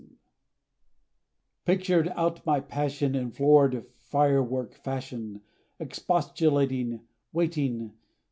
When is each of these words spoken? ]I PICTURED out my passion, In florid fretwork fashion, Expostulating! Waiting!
]I 0.03 0.07
PICTURED 1.65 2.07
out 2.15 2.43
my 2.43 2.59
passion, 2.59 3.13
In 3.13 3.29
florid 3.29 3.85
fretwork 3.99 4.73
fashion, 4.73 5.41
Expostulating! 5.79 7.01
Waiting! 7.31 7.93